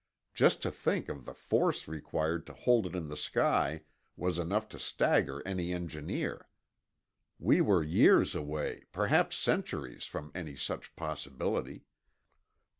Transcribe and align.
just 0.33 0.63
to 0.63 0.71
think 0.71 1.07
of 1.09 1.25
the 1.25 1.33
force 1.35 1.87
required 1.87 2.47
to 2.47 2.53
hold 2.55 2.87
it 2.87 2.95
in 2.95 3.07
the 3.07 3.15
sky 3.15 3.81
was 4.17 4.39
enough 4.39 4.67
to 4.67 4.79
stagger 4.79 5.43
any 5.45 5.71
engineer. 5.71 6.49
We 7.37 7.61
were 7.61 7.83
years 7.83 8.33
away—perhaps 8.33 9.35
centuries—from 9.35 10.31
any 10.33 10.55
such 10.55 10.95
possibility. 10.95 11.85